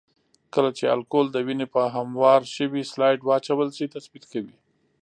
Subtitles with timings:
[0.53, 4.55] کله چې الکول د وینې په هموار شوي سلایډ واچول شي تثبیت کوي.